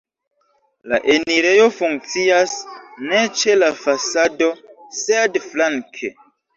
[0.93, 2.57] La enirejo funkcias
[3.11, 4.53] ne ĉe la fasado,
[5.07, 6.17] sed flanke.